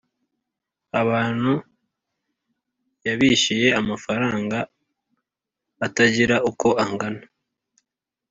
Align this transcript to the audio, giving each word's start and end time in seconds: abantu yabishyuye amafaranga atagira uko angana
abantu 1.01 1.53
yabishyuye 3.07 3.67
amafaranga 3.81 4.57
atagira 5.85 6.35
uko 6.49 6.67
angana 6.83 7.23